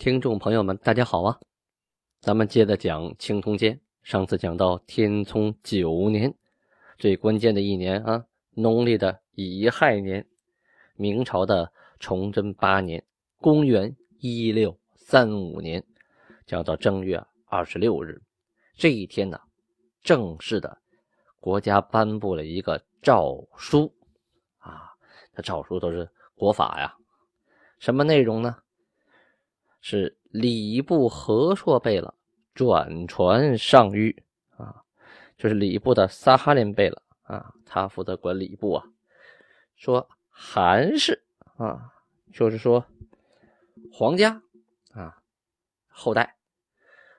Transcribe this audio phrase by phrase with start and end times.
[0.00, 1.38] 听众朋友们，大家好啊！
[2.22, 3.74] 咱们接着讲《青铜鉴》。
[4.02, 6.34] 上次讲到天聪九年，
[6.96, 10.26] 最关键的一年啊，农历的乙亥年，
[10.94, 13.04] 明朝的崇祯八年，
[13.42, 15.84] 公元一六三五年，
[16.46, 18.22] 讲到正月二十六日，
[18.78, 19.38] 这一天呢。
[20.02, 20.78] 正式的，
[21.40, 23.94] 国家颁布了一个诏书，
[24.60, 24.94] 啊，
[25.34, 26.96] 这诏书都是国法呀。
[27.78, 28.56] 什么内容呢？
[29.80, 32.14] 是礼部和硕贝勒
[32.54, 34.16] 转传上谕
[34.56, 34.82] 啊，
[35.36, 38.84] 就是礼部的撒哈林贝勒啊，他负责管礼部啊。
[39.76, 41.22] 说韩氏
[41.56, 41.92] 啊，
[42.32, 42.84] 就是说
[43.92, 44.42] 皇家
[44.92, 45.22] 啊
[45.88, 46.36] 后代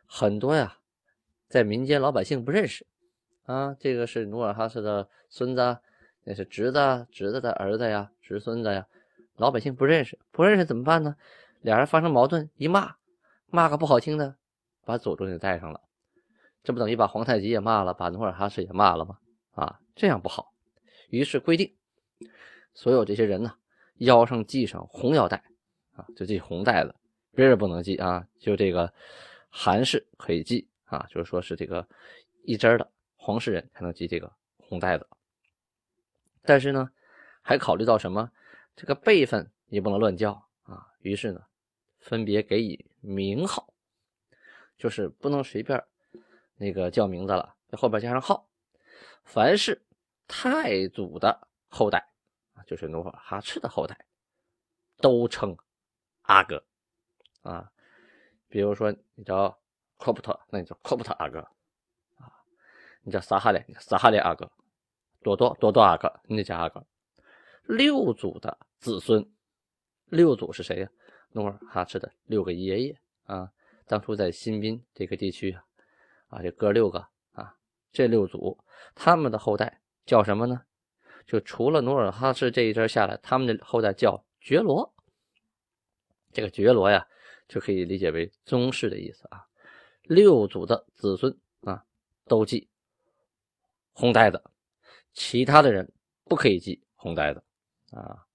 [0.05, 0.77] 很多呀。
[1.47, 2.87] 在民间，老百姓不认识
[3.43, 5.79] 啊，这个是努尔哈赤的孙子，
[6.23, 8.87] 那是侄子，侄子的儿子呀，侄孙子呀，
[9.35, 11.17] 老百姓不认识，不认识怎么办呢？
[11.61, 12.95] 俩人发生矛盾，一骂，
[13.47, 14.35] 骂个不好听的，
[14.83, 15.81] 把祖宗也带上了，
[16.63, 19.17] 这不等于把皇太极也骂了，把努尔哈赤也骂了吗？
[19.53, 20.53] 啊，这样不好。
[21.09, 21.75] 于是规定，
[22.73, 23.55] 所有这些人呢，
[23.97, 25.43] 腰上系上红腰带
[25.93, 26.95] 啊，就系红带子，
[27.33, 28.93] 别人不能系啊，就这个
[29.49, 30.67] 韩氏可以系。
[30.91, 31.87] 啊，就是说是这个
[32.43, 35.07] 一针的皇室人才能系这个红带子，
[36.41, 36.91] 但是呢，
[37.41, 38.29] 还考虑到什么？
[38.75, 40.85] 这个辈分也不能乱叫啊。
[40.99, 41.41] 于是呢，
[42.01, 43.73] 分别给予名号，
[44.77, 45.81] 就是不能随便
[46.55, 48.49] 那个叫名字了，在后边加上号。
[49.23, 49.81] 凡是
[50.27, 52.05] 太祖的后代
[52.55, 54.05] 啊，就是努尔哈赤的后代，
[54.97, 55.55] 都称
[56.23, 56.61] 阿哥
[57.43, 57.71] 啊。
[58.49, 59.57] 比如说，你叫。
[60.03, 61.37] 科普特，那你叫科普特阿哥
[62.17, 62.25] 啊，
[63.03, 64.51] 你叫撒哈连，撒哈连阿哥，
[65.21, 66.83] 多多多多阿哥，你得叫阿哥。
[67.65, 69.31] 六祖的子孙，
[70.05, 70.89] 六祖是谁呀？
[71.33, 73.51] 努尔哈赤的六个爷爷啊，
[73.85, 75.63] 当初在新宾这个地区啊，
[76.27, 77.55] 啊，这哥六个啊，
[77.91, 78.57] 这六祖
[78.95, 80.61] 他们的后代叫什么呢？
[81.25, 84.93] 就除了努尔哈赤这一支下来，他们的后代叫觉罗。
[86.33, 87.07] 这个觉罗呀，
[87.47, 89.45] 就可以理解为宗室的意思啊。
[90.03, 91.85] 六祖的子孙啊，
[92.25, 92.67] 都系
[93.93, 94.43] 红带子，
[95.13, 95.91] 其他的人
[96.25, 97.43] 不可以系红带子
[97.91, 98.25] 啊。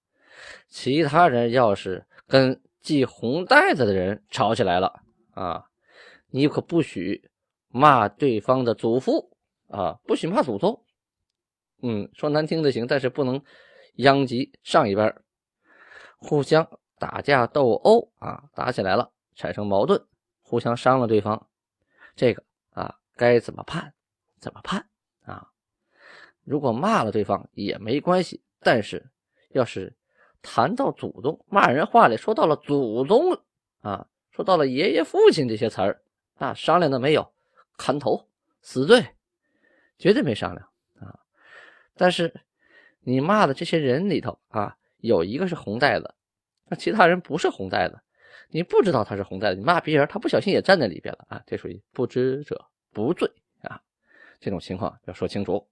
[0.67, 5.01] 其他人要是跟系红带子的人吵起来了
[5.33, 5.65] 啊，
[6.29, 7.29] 你可不许
[7.67, 9.35] 骂对方的祖父
[9.67, 10.85] 啊，不许骂祖宗。
[11.81, 13.43] 嗯，说难听的行，但是不能
[13.95, 15.13] 殃及上一辈
[16.15, 20.01] 互相打架斗殴啊，打起来了，产生矛盾，
[20.41, 21.49] 互相伤了对方。
[22.15, 23.93] 这个啊，该怎么判？
[24.39, 24.87] 怎么判
[25.25, 25.51] 啊？
[26.45, 29.11] 如果骂了对方也没关系，但是
[29.49, 29.93] 要是
[30.41, 33.39] 谈到祖宗，骂人话里说到了祖宗
[33.81, 36.01] 啊，说到了爷爷、父亲这些词儿，
[36.37, 37.33] 那商量的没有，
[37.77, 38.27] 砍头，
[38.61, 39.05] 死罪，
[39.97, 41.19] 绝对没商量啊。
[41.95, 42.41] 但是
[43.01, 46.13] 你骂的这些人里头啊，有一个是红带子，
[46.65, 47.99] 那其他人不是红带子。
[48.49, 51.43] 你不知道他是红带子，你骂别人，他不小心也站在里边了啊！
[51.45, 53.29] 这属于不知者不罪
[53.61, 53.81] 啊！
[54.39, 55.67] 这种情况要说清楚。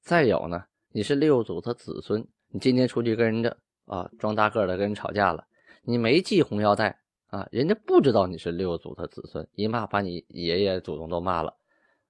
[0.00, 3.56] 再有呢，你是六祖的子孙，你今天出去跟人家
[3.86, 5.46] 啊装大个的跟人吵架了，
[5.82, 11.56] 你没系红腰带啊，人家不知道你是六祖的子孙，一骂把你爷爷祖宗都骂了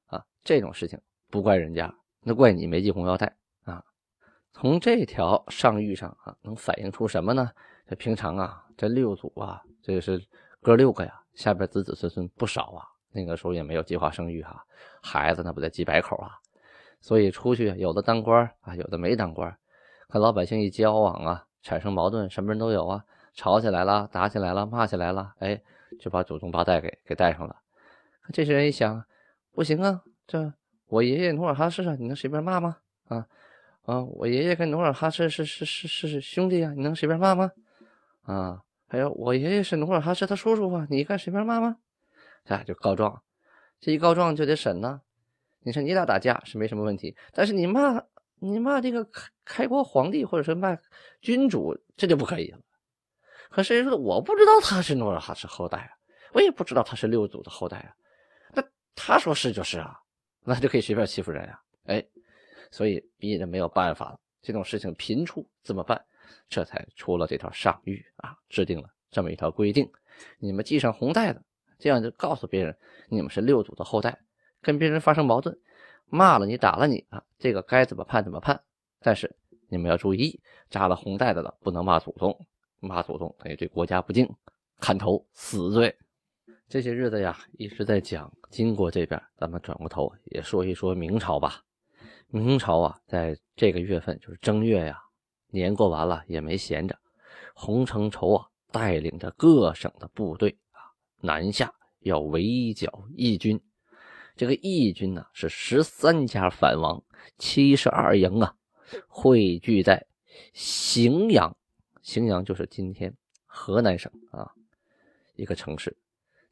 [0.06, 0.24] 啊！
[0.44, 1.00] 这种事情
[1.30, 3.82] 不怪人家，那怪你没系红腰带啊！
[4.52, 7.50] 从这条上谕上啊，能反映出什么呢？
[7.86, 8.62] 这平常啊。
[8.76, 10.22] 这六祖啊，这是
[10.60, 12.84] 哥六个呀，下边子子孙孙不少啊。
[13.10, 14.62] 那个时候也没有计划生育哈，
[15.02, 16.32] 孩子那不得几百口啊。
[17.00, 19.56] 所以出去有的当官啊，有的没当官，
[20.08, 23.04] 和老百姓一交往啊，产生矛盾，什么人都有啊。
[23.34, 25.60] 吵起来了，打起来了，骂起来了，哎，
[25.98, 27.56] 就把祖宗八代给给带上了。
[28.32, 29.04] 这些人一想，
[29.52, 30.54] 不行啊，这
[30.86, 32.76] 我爷爷努尔哈赤啊，你能随便骂吗？
[33.08, 33.26] 啊
[33.82, 37.50] 啊，我爷爷跟努尔哈赤是是是是兄弟啊，你能随便骂吗？
[38.22, 38.62] 啊。
[38.88, 41.76] 还有我爷爷是努尔哈赤他叔叔啊，你敢随便骂吗？
[42.46, 43.20] 啊，就告状，
[43.80, 45.00] 这一告状就得审呢。
[45.64, 48.00] 你说你俩打架是没什么问题，但是你骂
[48.38, 50.76] 你骂这个开开国皇帝或者是骂
[51.20, 52.58] 君主，这就不可以了。
[53.50, 55.90] 可谁说我不知道他是努尔哈赤后代啊？
[56.32, 57.94] 我也不知道他是六祖的后代啊。
[58.52, 58.62] 那
[58.94, 59.96] 他说是就是啊，
[60.44, 61.60] 那就可以随便欺负人啊？
[61.84, 62.04] 哎，
[62.70, 64.20] 所以鄙人没有办法了。
[64.42, 66.04] 这种事情频出怎么办？
[66.48, 69.90] 这才出了这条上谕啊，制定了这么一条规定：
[70.38, 71.42] 你们系上红带的，
[71.78, 72.76] 这样就告诉别人
[73.08, 74.20] 你们是六祖的后代。
[74.62, 75.56] 跟别人发生矛盾，
[76.08, 78.60] 骂了你打了你啊，这个该怎么判怎么判。
[79.00, 79.36] 但是
[79.68, 82.38] 你们要注意，扎了红带的了不能骂祖宗，
[82.80, 84.28] 骂祖宗等于对国家不敬，
[84.78, 85.96] 砍头死罪。
[86.68, 91.62] 这些日子呀一直在讲金国这边，咱们转过头也说一说明朝吧。
[92.28, 95.00] 明朝啊，在这个月份就是正月呀，
[95.48, 96.98] 年过完了也没闲着，
[97.54, 103.60] 洪承畴啊带领着各省的部队啊南下，要围剿义军。
[104.36, 107.02] 这个义军呢是十三家反王，
[107.38, 108.54] 七十二营啊，
[109.08, 110.06] 汇聚在
[110.54, 111.56] 荥阳。
[112.04, 113.16] 荥阳就是今天
[113.46, 114.52] 河南省啊
[115.36, 115.96] 一个城市，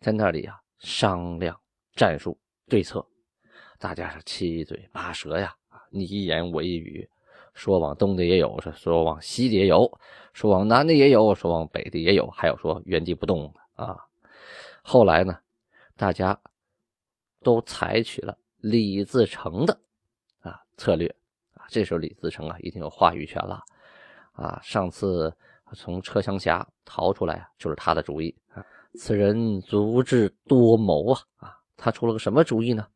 [0.00, 1.60] 在那里啊商量
[1.94, 2.38] 战术
[2.68, 3.06] 对策。
[3.78, 5.54] 大家是七嘴八舌呀，
[5.90, 7.06] 你一言我一语，
[7.52, 10.00] 说往东的也有，说往西的也有，
[10.32, 13.98] 说往南的也有，说往北的也有，还有说原地不动的啊。
[14.80, 15.38] 后来呢，
[15.96, 16.40] 大家。
[17.44, 19.78] 都采取了李自成的
[20.40, 21.06] 啊策略
[21.52, 23.62] 啊，这时候李自成啊已经有话语权了
[24.32, 24.58] 啊。
[24.62, 25.32] 上次
[25.74, 28.64] 从车厢峡逃出来啊就是他的主意啊。
[28.98, 32.86] 此人足智多谋啊啊，他出了个什么主意呢？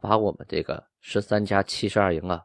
[0.00, 2.42] 把我们这个十三家七十二营啊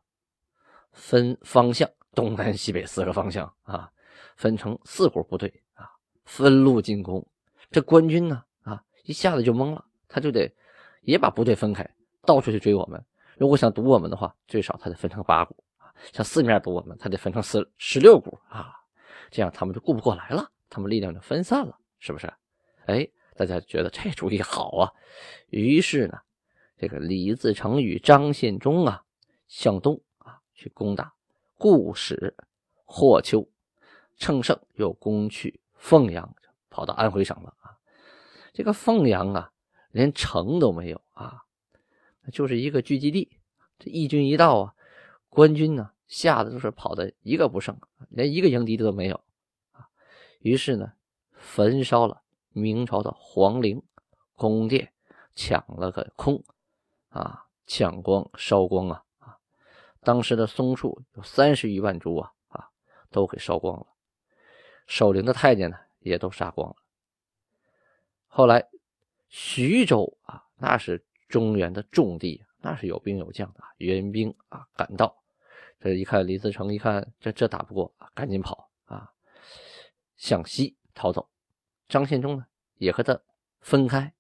[0.91, 3.89] 分方向，东南西北四个方向啊，
[4.35, 5.89] 分成四股部队啊，
[6.25, 7.25] 分路进攻。
[7.71, 10.51] 这官军呢啊一下子就懵了，他就得。
[11.07, 11.89] 也把部队分开，
[12.25, 13.01] 到处去追我们。
[13.37, 18.73] 如果想堵我们的话，最少他得分成八股啊；像四面堵我们，他得分成十十六股啊。
[19.31, 22.29] 这样他们就顾不过来了，他们力量就分散了，是不是？
[22.87, 23.07] 哎，
[23.37, 24.91] 大家觉得这主意好啊。
[25.49, 26.19] 于是呢，
[26.77, 29.01] 这个李自成与张献忠啊，
[29.47, 31.13] 向东啊去攻打
[31.57, 32.35] 固始、
[32.83, 33.47] 霍丘，
[34.17, 36.35] 乘胜又攻去凤阳，
[36.69, 37.71] 跑到安徽省了啊。
[38.51, 39.53] 这个凤阳啊。
[39.91, 41.43] 连城都没有啊，
[42.31, 43.39] 就是一个聚集地。
[43.79, 44.75] 这义军一到啊，
[45.29, 47.79] 官军呢吓得都是跑的一个不剩，
[48.09, 49.15] 连一个营敌的都没有
[49.71, 49.87] 啊。
[50.39, 50.93] 于是呢，
[51.31, 53.81] 焚烧了明朝的皇陵、
[54.35, 54.93] 宫殿，
[55.35, 56.43] 抢了个空
[57.09, 59.37] 啊，抢光、烧光啊啊！
[60.01, 62.69] 当时的松树有三十余万株啊啊，
[63.09, 63.87] 都给烧光了。
[64.85, 66.75] 守陵的太监呢，也都杀光了。
[68.27, 68.67] 后来。
[69.27, 75.15] 徐州啊，那是中原的重地，那是有兵有将的，援兵啊赶到，
[75.79, 79.11] 这一看李自成，一看这这打不过啊，赶紧跑啊，
[80.15, 81.29] 向西逃走。
[81.87, 82.45] 张献忠呢，
[82.77, 83.19] 也和他
[83.61, 84.13] 分开，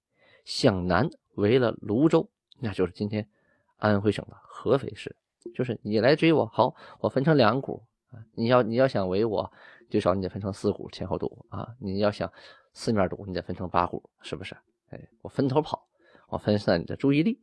[0.43, 2.29] 向南围了泸州，
[2.59, 3.29] 那就是今天
[3.77, 5.15] 安徽省的合肥市。
[5.55, 7.81] 就是你来追我，好，我分成两股
[8.11, 9.49] 啊，你要你要想围我，
[9.89, 12.31] 最少你得分成四股前后堵啊，你要想
[12.73, 14.57] 四面堵，你得分成八股，是不是？
[14.89, 15.87] 哎，我分头跑，
[16.29, 17.41] 我分散你的注意力。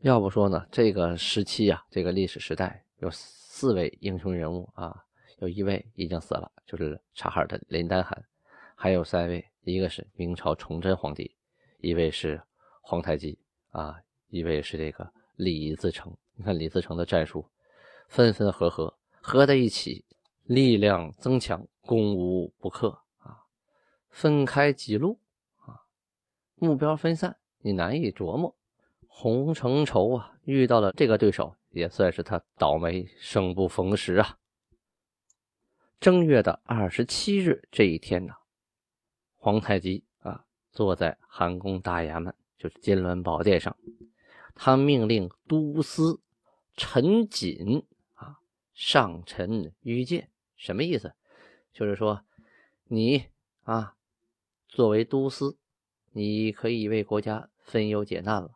[0.00, 5.04] 要不说呢，这个时期啊，这个历史时代有四位英雄人物啊，
[5.38, 8.22] 有一位已经死了，就是察哈尔的林丹汗，
[8.74, 11.34] 还有三位，一个是明朝崇祯皇帝，
[11.78, 12.40] 一位是
[12.82, 13.38] 皇太极
[13.70, 16.14] 啊，一位是这个李自成。
[16.34, 17.48] 你看李自成的战术，
[18.08, 20.04] 分分合合，合在一起，
[20.42, 23.44] 力量增强，攻无不克啊。
[24.10, 25.18] 分开几路。
[26.56, 28.56] 目标分散，你难以琢磨。
[29.08, 34.38] 洪承畴啊，遇到了这个对手，也算是他倒霉，生不逢时啊。
[36.00, 38.34] 正月的二十七日这一天呢，
[39.36, 43.76] 皇太极啊，坐在韩宫大衙门，就是金銮宝殿上，
[44.54, 46.20] 他命令都司
[46.74, 47.84] 陈瑾
[48.14, 48.38] 啊
[48.74, 51.14] 上陈御见，什么意思？
[51.72, 52.22] 就是说，
[52.84, 53.26] 你
[53.64, 53.94] 啊，
[54.68, 55.58] 作为都司。
[56.16, 58.52] 你可以为国家分忧解难了，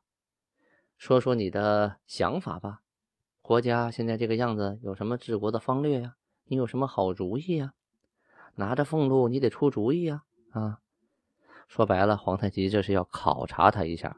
[0.97, 2.81] 说说你的想法吧。
[3.43, 6.17] 国家现在这个样子，有什么治国的方略呀？
[6.47, 7.75] 你有什么好主意呀？
[8.55, 10.23] 拿着俸禄，你得出主意呀！
[10.53, 10.81] 啊，
[11.69, 14.17] 说白了，皇太极这是要考察他一下。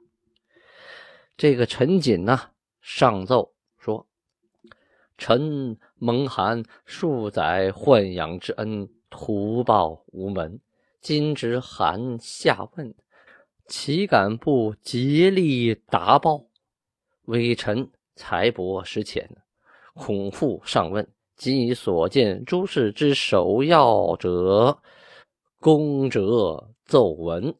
[1.37, 4.07] 这个陈瑾呢，上奏说
[5.19, 10.61] ：“臣蒙函数载豢养之恩，图报无门。
[11.01, 12.95] 今之函下问。”
[13.67, 16.45] 岂敢不竭力答报？
[17.27, 19.31] 微臣才薄识浅，
[19.95, 21.09] 恐复上问。
[21.37, 24.79] 今以所见诸事之首要者，
[25.59, 27.55] 恭折奏闻。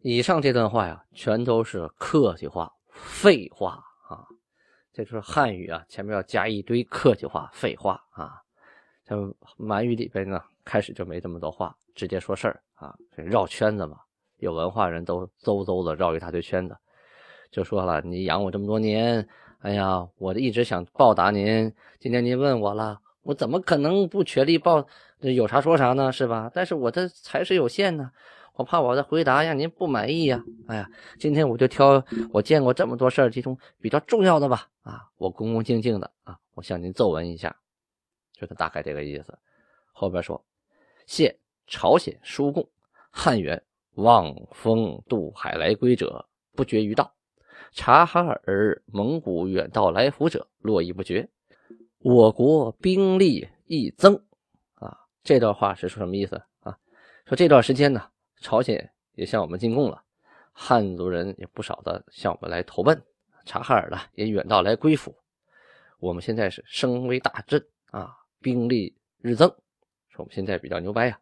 [0.00, 4.24] 以上这段话呀，全都是客气话、废话啊！
[4.92, 8.40] 这就是汉语啊，前面要加一堆客气话、废话啊。
[9.04, 13.98] 像满语里边呢，开始就没这么多话，直接说事儿啊，绕圈子嘛。
[14.38, 16.76] 有文化人都嗖嗖的绕一大堆圈子，
[17.50, 19.28] 就说了：“你养我这么多年，
[19.60, 21.72] 哎呀，我一直想报答您。
[21.98, 24.86] 今天您问我了，我怎么可能不全力报？
[25.20, 26.50] 有啥说啥呢，是吧？
[26.54, 28.10] 但是我的才是有限呢，
[28.54, 30.42] 我怕我的回答让您不满意呀。
[30.68, 34.68] 哎呀，今天我就挑我见过这么多事儿其中比较重要的吧。
[34.82, 37.54] 啊，我恭恭敬敬的啊，我向您奏闻一下。”
[38.38, 39.36] 就是大概这个意思。
[39.92, 40.40] 后边说，
[41.06, 42.64] 谢朝鲜叔贡，
[43.10, 43.60] 汉元
[43.98, 46.24] 望风渡海来归者
[46.54, 47.12] 不绝于道；
[47.72, 51.28] 察哈尔蒙古远道来福者络绎不绝。
[51.98, 54.14] 我国兵力亦增。
[54.74, 56.78] 啊，这段话是说什么意思啊？
[57.26, 58.08] 说这段时间呢，
[58.40, 60.00] 朝鲜也向我们进贡了，
[60.52, 63.02] 汉族人也不少的向我们来投奔，
[63.44, 65.12] 察哈尔呢也远道来归附。
[65.98, 68.14] 我们现在是声威大振啊！
[68.40, 69.48] 兵力日增，
[70.08, 71.18] 说我们现在比较牛掰呀。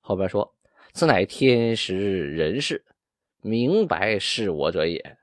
[0.00, 0.52] 后边说
[0.94, 2.84] ：“此乃天时人事，
[3.42, 5.18] 明白是我者也。”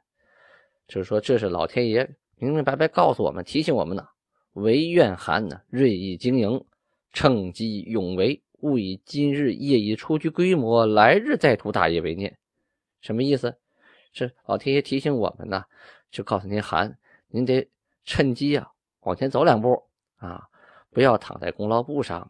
[0.86, 4.06] 就是说，这是老天爷明明白白告诉我们、提醒我们的。
[4.52, 6.66] 唯愿韩呢锐意经营，
[7.14, 12.38] 趁机勇为，勿以今日业已初具规模，来日再图大业为念。
[13.00, 13.56] 什么意思？
[14.12, 15.64] 是老天爷提醒我们呢，
[16.12, 16.98] 就告诉您韩，
[17.30, 17.66] 您得
[18.04, 18.68] 趁机啊
[19.00, 19.82] 往前走两步
[20.18, 20.50] 啊。
[20.90, 22.30] 不要躺在功劳簿上，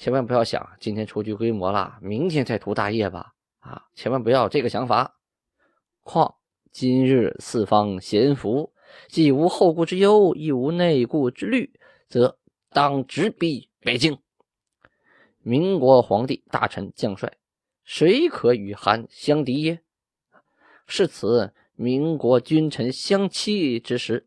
[0.00, 3.34] 千万不要想今天出具规模了，明天再图大业吧。
[3.58, 5.18] 啊，千万不要这个想法。
[6.00, 6.36] 况
[6.72, 8.72] 今日四方咸服，
[9.08, 11.78] 既无后顾之忧，亦无内顾之虑，
[12.08, 12.38] 则
[12.70, 14.18] 当直逼北京。
[15.42, 17.30] 民国皇帝大臣将帅，
[17.84, 19.82] 谁可与韩相敌耶？
[20.86, 24.26] 是此民国君臣相欺之时，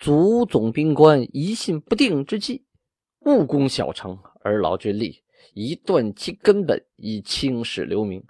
[0.00, 2.66] 足总兵官疑心不定之际。
[3.20, 5.22] 勿攻小城而劳军力，
[5.54, 8.22] 以断其根本，以青史留名。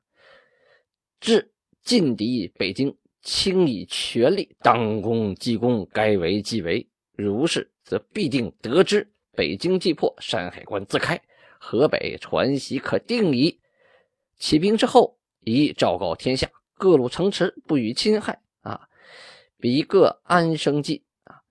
[1.21, 1.53] 至
[1.83, 6.87] 进敌北京，轻以全力，当攻即攻，该为即为。
[7.13, 9.13] 如是，则必定得之。
[9.33, 11.21] 北京既破，山海关自开，
[11.59, 13.61] 河北传习可定矣。
[14.39, 18.43] 起兵之后，宜昭告天下，各路城池不予侵害。
[18.63, 18.89] 啊，
[19.59, 21.43] 彼各安生计啊，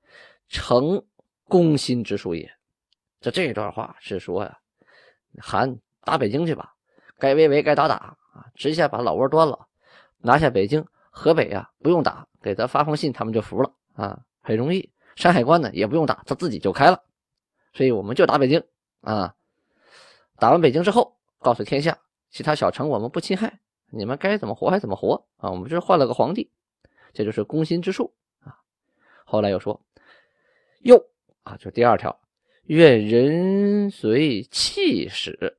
[0.47, 1.05] 成
[1.45, 2.51] 攻心之术也。
[3.21, 4.57] 这这段话是说呀，
[5.41, 6.73] 韩打北京去吧，
[7.17, 9.67] 该围围，该打打啊，直接把老窝端了，
[10.19, 14.91] 拿下北京、河北啊，不用打，给他发封信，他们就服了啊，很容易。
[15.15, 17.03] 山海关呢也不用打，他自己就开了。
[17.73, 18.63] 所以我们就打北京
[19.01, 19.35] 啊，
[20.37, 21.99] 打完北京之后，告诉天下，
[22.29, 23.59] 其他小城我们不侵害，
[23.91, 26.49] 你们该怎么活还怎么活啊，我们就是换了个皇帝，
[27.11, 28.13] 这就是攻心之术
[28.45, 28.55] 啊。
[29.25, 29.81] 后来又说，
[30.79, 31.05] 又
[31.43, 32.17] 啊，就第二条。
[32.69, 35.57] 愿人随气使，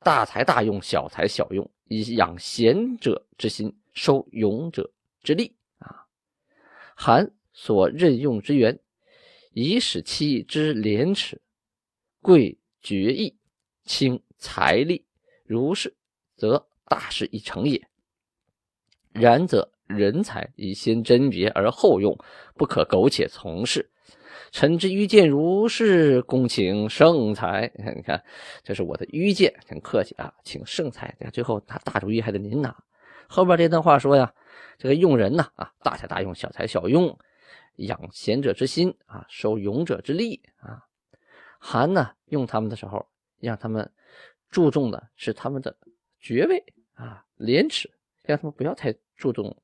[0.00, 6.08] 大才大用，小才小用，以养贤者之心，收勇者之力啊！
[6.96, 8.80] 韩所任用之员，
[9.52, 11.40] 以使其之廉耻，
[12.20, 13.36] 贵决义，
[13.84, 15.04] 轻财力，
[15.44, 15.94] 如是，
[16.34, 17.86] 则大事已成也。
[19.12, 22.18] 然则人才以先甄别而后用，
[22.56, 23.88] 不可苟且从事。
[24.52, 27.72] 臣之愚见如是，恭请圣裁。
[27.74, 28.22] 你看，你看
[28.62, 31.16] 这是我的愚见，很客气啊，请圣裁。
[31.32, 32.84] 最后他大主意还得您拿。
[33.28, 34.34] 后边这段话说呀，
[34.76, 37.18] 这个用人呢啊，大才大用，小才小用，
[37.76, 40.84] 养贤者之心啊，收勇者之力啊。
[41.58, 43.90] 韩呢用他们的时候，让他们
[44.50, 45.74] 注重的是他们的
[46.20, 47.90] 爵位啊，廉耻，
[48.22, 49.56] 让他们不要太注重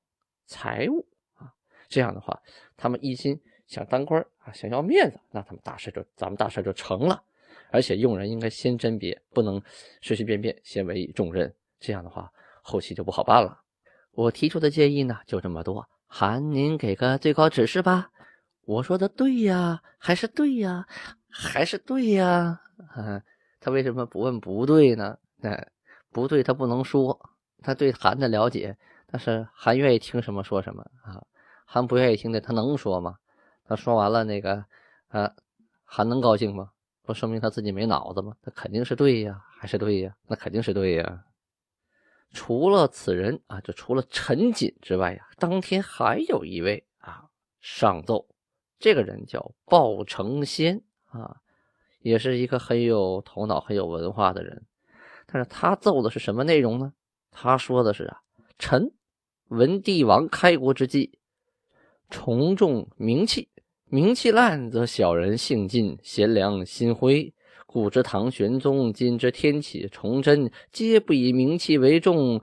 [0.47, 1.53] 财物啊。
[1.91, 2.41] 这样的话，
[2.75, 3.39] 他们一心。
[3.69, 7.23] 想当官啊，想要面子，那他们大事就咱们大事就成了。
[7.71, 9.63] 而且用人应该先甄别，不能
[10.01, 12.33] 随随便便先委以重任，这样的话
[12.63, 13.61] 后期就不好办了。
[14.13, 18.11] 我提出的建议呢就这么多，韩您给个最高指示吧。
[18.65, 20.87] 我说的对呀，还是对呀，
[21.31, 22.61] 还是对呀。
[22.89, 23.23] 啊，
[23.61, 25.19] 他为什么不问不对呢？
[25.43, 25.69] 哎，
[26.11, 27.19] 不对，他不能说。
[27.61, 28.77] 他对韩的了解，
[29.11, 31.23] 但是韩愿意听什么说什么啊。
[31.67, 33.17] 韩不愿意听的，他能说吗？
[33.69, 34.65] 他说完了，那个，
[35.09, 35.35] 啊，
[35.85, 36.71] 还能高兴吗？
[37.03, 38.35] 不说明他自己没脑子吗？
[38.43, 40.17] 他肯定是对呀，还是对呀？
[40.27, 41.25] 那肯定是对呀。
[42.33, 47.29] 除了此人啊，就除了陈瑾之外呀，当天还有一位啊
[47.61, 48.27] 上奏，
[48.79, 51.37] 这个人叫鲍承先啊，
[52.01, 54.65] 也是一个很有头脑、很有文化的人。
[55.27, 56.95] 但是他奏的是什么内容呢？
[57.31, 58.23] 他说的是啊，
[58.59, 58.93] 臣
[59.49, 61.19] 闻帝王开国之际，
[62.11, 63.49] 崇重名器，
[63.91, 67.33] 名气烂则小人性尽，贤良心灰。
[67.65, 72.39] 古之唐玄宗，今之天启崇祯，皆不以名气为重，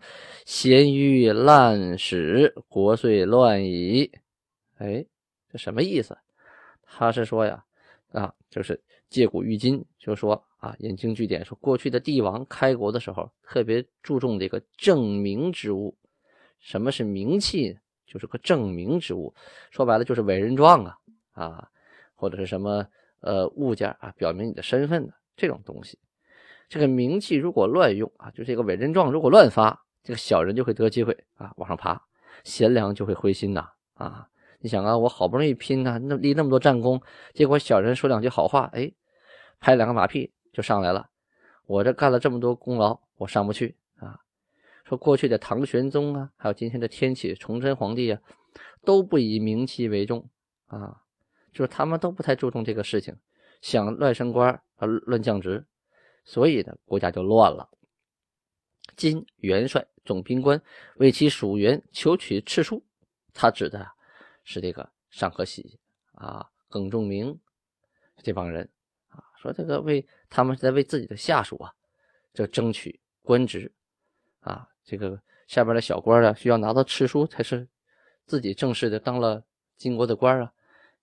[0.45, 4.09] 咸于滥使，国遂乱矣。
[4.79, 5.05] 哎，
[5.51, 6.17] 这什么意思？
[6.81, 7.63] 他是说呀，
[8.11, 15.95] 啊，就是借古喻今，就说啊，引经据典，说过去的帝王开国的时候，特别注重这个正名之物。
[16.59, 17.77] 什么是名气？
[18.07, 19.33] 就是个正名之物，
[19.71, 20.95] 说白了就是伟人状啊，
[21.36, 21.70] 啊，
[22.15, 22.88] 或者是什么。
[23.22, 25.98] 呃，物件啊，表明你的身份的这种东西，
[26.70, 32.00] 这个名气如果乱用啊，就这个委任状如果乱发，这个小人就会得机会啊，往上爬，
[32.44, 34.30] 贤良就会灰心呐啊！
[34.60, 37.01] 你想啊，我好不容易拼呐，那立那么多战功，
[37.34, 38.92] 结果小人说两句好话，哎，
[39.60, 41.10] 拍两个马屁就上来了，
[41.65, 44.20] 我这干了这么多功劳，我上不去啊！
[44.84, 48.22] 说过去的唐玄宗啊，还有今天的天启崇祯皇帝啊，
[48.84, 50.30] 都不以名气为重
[50.68, 51.01] 啊。
[51.55, 53.15] 就是他们都不太注重这个事情，
[53.62, 55.65] 想乱升官啊，乱降职，
[56.25, 57.69] 所以呢，国家就乱了。
[58.97, 60.62] 今元帅总兵官
[60.97, 62.83] 为其属员求取敕书，
[63.33, 63.89] 他指的
[64.43, 65.79] 是这个尚可喜
[66.12, 67.39] 啊、耿仲明
[68.21, 68.69] 这帮人
[69.07, 71.74] 啊，说这个为他们在为自己的下属啊，
[72.33, 73.74] 就争取官职
[74.41, 77.65] 啊，这个下边的小官啊，需要拿到敕书才是
[78.25, 79.45] 自己正式的当了
[79.77, 80.51] 金国的官啊。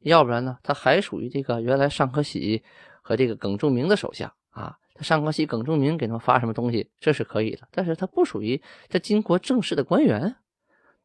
[0.03, 0.59] 要不然呢？
[0.63, 2.63] 他还属于这个原来尚可喜
[3.03, 4.79] 和这个耿仲明的手下啊。
[4.95, 7.67] 他尚可喜、耿仲明给他们发什么东西，这是可以的。
[7.71, 10.37] 但是他不属于这金国正式的官员，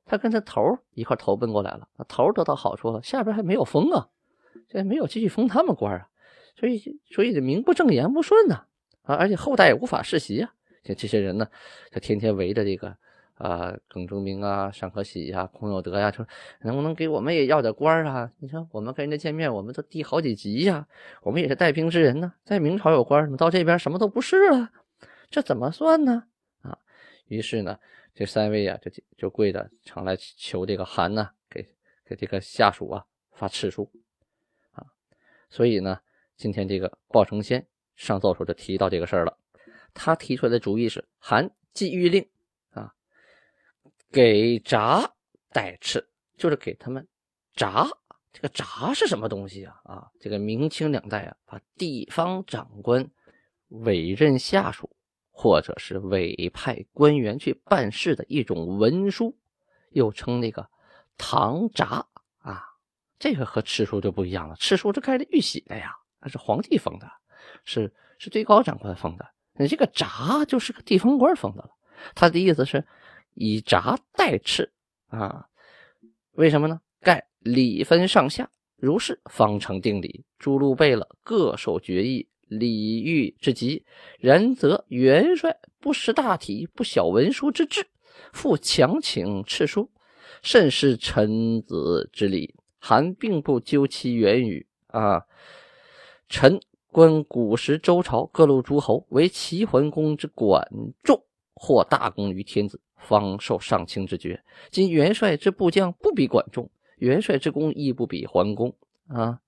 [0.06, 4.10] 他跟他头一块投奔过来了，头得到好处了，下边还没有封啊，
[4.68, 6.08] 这没有继续封他们官啊，
[6.60, 8.66] 所以所以这名不正言不顺呐
[9.04, 10.52] 啊，而且后代也无法世袭啊。
[10.84, 11.48] 像这些人呢，
[11.92, 12.98] 他天天围着这个。
[13.38, 16.28] 啊，耿仲明啊，尚可喜呀，孔有德呀，说
[16.62, 18.32] 能不能给我们也要点官啊？
[18.40, 20.88] 你说我们跟人家见面，我们都低好几级呀，
[21.22, 24.72] 我们也是带兵之人呢，在明朝有官，怎么到这边什么都不是了？
[25.30, 26.24] 这怎么算呢？
[26.64, 26.80] 啊，
[27.28, 27.78] 于是呢，
[28.16, 31.64] 这三位啊，就就跪着常来求这个韩呢，给
[32.06, 33.92] 给这个下属啊发敕书
[34.72, 34.84] 啊。
[35.50, 36.00] 所以呢，
[36.36, 39.38] 今天这个鲍承先上奏时候就提到这个事儿了，
[39.94, 42.28] 他提出来的主意是韩既谕令。
[44.12, 45.14] 给札
[45.52, 46.04] 代敕，
[46.38, 47.08] 就是给他们
[47.54, 47.88] 札。
[48.32, 49.76] 这个札是什么东西啊？
[49.84, 53.10] 啊，这个明清两代啊，把地方长官
[53.70, 54.96] 委任下属
[55.32, 59.36] 或者是委派官员去办事的一种文书，
[59.90, 60.70] 又称那个
[61.18, 62.06] 唐札
[62.38, 62.64] 啊。
[63.18, 67.12] 这个和敕书就不一样了，敕书是开着玉玺的呀，那是皇帝封的，
[67.66, 69.26] 是是最高长官封的。
[69.54, 71.70] 你这个札就是个地方官封的了。
[72.14, 72.86] 他的意思是。
[73.38, 74.68] 以札代敕
[75.08, 75.46] 啊？
[76.32, 76.82] 为什么呢？
[77.02, 80.26] 盖礼分上下，如是方成定理。
[80.40, 83.86] 诸路备了，各受决议，礼遇之极。
[84.20, 87.88] 然则元帅不识大体，不晓文书之志，
[88.34, 89.90] 复强请敕书，
[90.42, 92.56] 甚是臣子之礼。
[92.80, 95.24] 韩并不究其源语啊。
[96.30, 96.60] 臣
[96.92, 100.68] 观古时周朝各路诸侯，为齐桓公之管
[101.04, 101.24] 仲，
[101.58, 102.80] 获大功于天子。
[103.00, 104.44] 方受上卿之爵。
[104.72, 106.68] 今元帅之部将不比管仲，
[106.98, 108.76] 元帅之功亦不比桓公
[109.08, 109.40] 啊。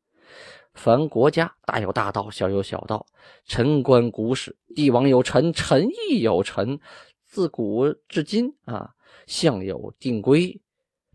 [0.75, 3.07] 凡国家大有大道，小有小道。
[3.45, 6.79] 臣观古史，帝王有臣，臣亦有臣。
[7.25, 8.91] 自古至今啊，
[9.25, 10.61] 相有定规。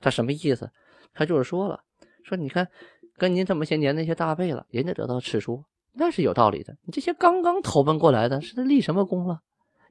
[0.00, 0.70] 他什么意思？
[1.14, 1.84] 他就是说了，
[2.24, 2.68] 说你看，
[3.16, 6.76] 跟您这么些年那些大辈了，人家得到敕书，那是有道理的。
[6.82, 9.40] 你这些刚刚投奔过来的，是立什么功了？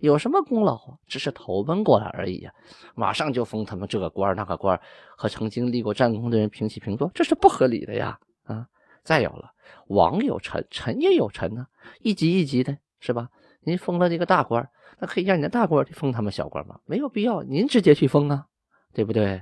[0.07, 0.97] 有什么功劳啊？
[1.07, 2.53] 只是投奔过来而已呀，
[2.93, 4.77] 马上就封他们这个官那个官，
[5.15, 8.19] 和曾经立过战功的人平起平坐，这是不合理的呀！
[8.43, 8.67] 啊，
[9.01, 9.53] 再有了，
[9.87, 11.67] 王有臣，臣也有臣呢，
[12.01, 13.29] 一级一级的，是吧？
[13.61, 16.81] 您封了这个大官，那可以让你的大官去封他们小官吗？
[16.83, 18.47] 没有必要，您直接去封啊，
[18.93, 19.41] 对不对？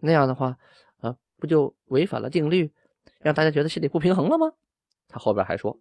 [0.00, 0.56] 那样的话，
[1.02, 2.72] 啊，不就违反了定律，
[3.20, 4.52] 让大家觉得心里不平衡了吗？
[5.06, 5.78] 他后边还说，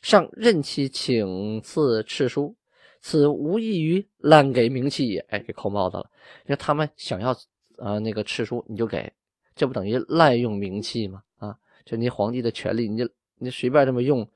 [0.00, 2.54] 上任期请赐敕书。
[3.00, 6.10] 此无异于滥给名气也，哎，给扣帽子了。
[6.46, 7.30] 因为他们想要
[7.78, 9.10] 啊那个敕书，你就给，
[9.54, 11.22] 这不等于滥用名气吗？
[11.38, 14.28] 啊，就你皇帝的权力，你就你随便这么用，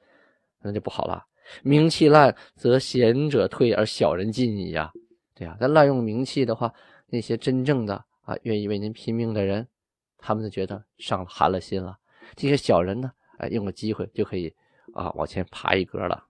[0.61, 1.25] 那就不好了。
[1.62, 4.92] 名气滥，则贤者退而小人进矣呀。
[5.35, 6.72] 对呀，那滥用名气的话，
[7.09, 9.66] 那些真正的啊愿意为您拼命的人，
[10.18, 11.98] 他们就觉得上寒了心了。
[12.37, 14.55] 这些小人呢，哎，用个机会就可以
[14.94, 16.25] 啊往前爬一格了。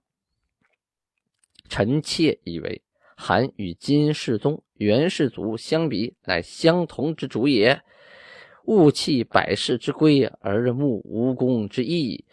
[1.67, 2.81] 臣妾以为
[3.15, 7.81] 韩与金世宗、元世祖相比，乃相同之主也。
[8.65, 12.23] 勿弃百世之规，而慕无功之义，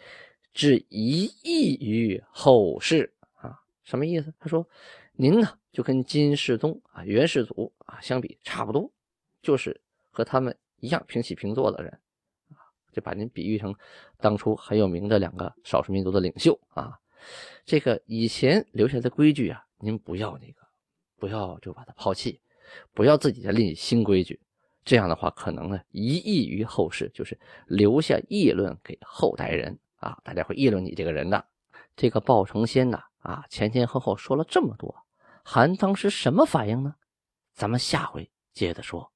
[0.53, 3.13] 致一义于后世。
[3.35, 4.33] 啊，什么意思？
[4.39, 4.65] 他说，
[5.13, 8.89] 您呢就跟金世宗啊、元世祖啊相比，差不多，
[9.41, 11.99] 就是和他们一样平起平坐的人。
[12.93, 13.73] 就把您比喻成
[14.17, 16.99] 当初很有名的两个少数民族的领袖啊，
[17.65, 20.61] 这个以前留下的规矩啊，您不要那个，
[21.17, 22.41] 不要就把它抛弃，
[22.93, 24.39] 不要自己再立新规矩，
[24.83, 31.45] 这样的话可能呢，一益于后世，就是留下议论给后代人啊，大家会议论你这个人的。
[31.95, 34.95] 这个鲍成仙呐啊，前前后后说了这么多，
[35.43, 36.95] 韩当时什么反应呢？
[37.53, 39.11] 咱们下回接着说。